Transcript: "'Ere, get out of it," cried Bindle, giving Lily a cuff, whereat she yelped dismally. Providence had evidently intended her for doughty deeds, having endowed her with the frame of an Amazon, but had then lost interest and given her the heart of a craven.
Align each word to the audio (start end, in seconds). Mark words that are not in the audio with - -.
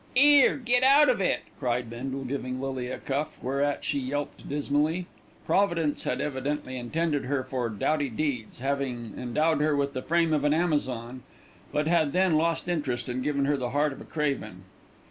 "'Ere, 0.17 0.57
get 0.57 0.81
out 0.81 1.09
of 1.09 1.21
it," 1.21 1.41
cried 1.59 1.87
Bindle, 1.87 2.23
giving 2.23 2.59
Lily 2.59 2.89
a 2.89 2.97
cuff, 2.97 3.37
whereat 3.39 3.85
she 3.85 3.99
yelped 3.99 4.49
dismally. 4.49 5.05
Providence 5.45 6.05
had 6.05 6.19
evidently 6.19 6.75
intended 6.75 7.25
her 7.25 7.43
for 7.43 7.69
doughty 7.69 8.09
deeds, 8.09 8.57
having 8.61 9.13
endowed 9.15 9.61
her 9.61 9.75
with 9.75 9.93
the 9.93 10.01
frame 10.01 10.33
of 10.33 10.43
an 10.43 10.55
Amazon, 10.55 11.21
but 11.71 11.85
had 11.85 12.13
then 12.13 12.35
lost 12.35 12.67
interest 12.67 13.09
and 13.09 13.21
given 13.21 13.45
her 13.45 13.57
the 13.57 13.69
heart 13.69 13.93
of 13.93 14.01
a 14.01 14.05
craven. 14.05 14.63